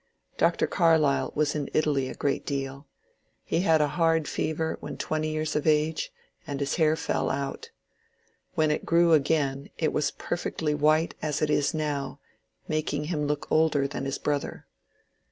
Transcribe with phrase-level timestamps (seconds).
[0.35, 0.65] Dr.
[0.65, 2.87] Carlyle was in Italy a great deal
[3.43, 6.11] He had a hard fever when twenty years of age
[6.47, 7.69] and his hair fell out.
[8.55, 12.19] When it grew again it was perfectly white as it is now,
[12.67, 14.65] mak ing him look older than his brother.